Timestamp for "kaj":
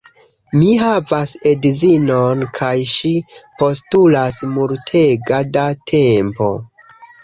2.61-2.71